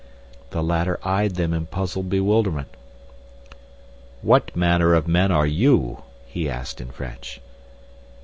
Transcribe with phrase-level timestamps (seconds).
[0.49, 2.69] The latter eyed them in puzzled bewilderment.
[4.23, 7.39] "What manner of men are you?" he asked, in French.